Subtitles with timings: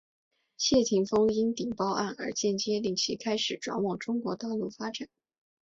[0.57, 5.07] 谢霆锋因顶包案而间接令其开始转往中国大陆发展。